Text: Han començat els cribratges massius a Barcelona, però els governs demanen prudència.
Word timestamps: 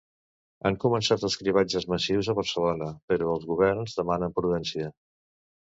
Han 0.69 0.77
començat 0.85 1.25
els 1.29 1.37
cribratges 1.41 1.85
massius 1.93 2.31
a 2.33 2.35
Barcelona, 2.41 2.89
però 3.13 3.29
els 3.37 3.47
governs 3.53 3.97
demanen 4.03 4.37
prudència. 4.41 4.93